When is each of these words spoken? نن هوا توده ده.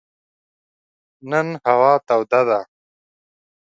نن 1.29 1.47
هوا 1.67 1.93
توده 2.07 2.41
ده. 2.47 2.59